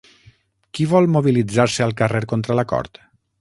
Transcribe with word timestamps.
Qui 0.77 0.87
vol 0.93 1.09
mobilitzar-se 1.17 1.85
al 1.87 1.95
carrer 2.01 2.23
contra 2.33 2.57
l'acord? 2.61 2.99